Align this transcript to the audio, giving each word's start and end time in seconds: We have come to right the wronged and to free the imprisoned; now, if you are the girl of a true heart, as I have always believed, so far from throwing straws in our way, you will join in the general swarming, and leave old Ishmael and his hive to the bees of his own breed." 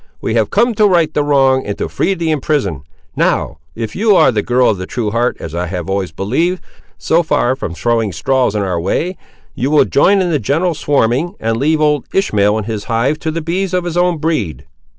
We 0.19 0.33
have 0.33 0.49
come 0.49 0.73
to 0.73 0.87
right 0.87 1.13
the 1.13 1.21
wronged 1.23 1.67
and 1.67 1.77
to 1.77 1.87
free 1.87 2.15
the 2.15 2.31
imprisoned; 2.31 2.81
now, 3.15 3.59
if 3.75 3.95
you 3.95 4.15
are 4.15 4.31
the 4.31 4.41
girl 4.41 4.69
of 4.71 4.79
a 4.79 4.87
true 4.87 5.11
heart, 5.11 5.37
as 5.39 5.53
I 5.53 5.67
have 5.67 5.91
always 5.91 6.11
believed, 6.11 6.63
so 6.97 7.21
far 7.21 7.55
from 7.55 7.75
throwing 7.75 8.11
straws 8.11 8.55
in 8.55 8.63
our 8.63 8.81
way, 8.81 9.15
you 9.53 9.69
will 9.69 9.85
join 9.85 10.19
in 10.19 10.31
the 10.31 10.39
general 10.39 10.73
swarming, 10.73 11.35
and 11.39 11.55
leave 11.57 11.79
old 11.81 12.05
Ishmael 12.15 12.57
and 12.57 12.65
his 12.65 12.85
hive 12.85 13.19
to 13.19 13.29
the 13.29 13.41
bees 13.43 13.75
of 13.75 13.83
his 13.83 13.95
own 13.95 14.17
breed." 14.17 14.65